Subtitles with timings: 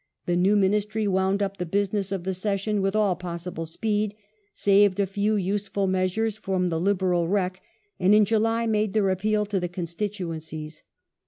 [0.25, 3.69] The new General Ministry wound up the business of the Session with all possible ^f^^^^J^
[3.73, 4.15] speed,
[4.51, 7.61] saved a few useful measures from the Liberal wreck,
[7.99, 10.81] and in July made their appeal to the constituencies.